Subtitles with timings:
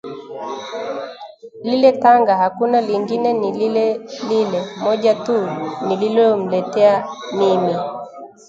[1.63, 5.47] lile tanga hakuna lingine ni lile lile moja tu
[5.87, 7.75] nililomletea mimi